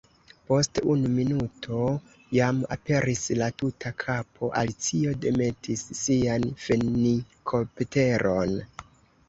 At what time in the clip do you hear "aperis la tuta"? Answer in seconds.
2.77-3.93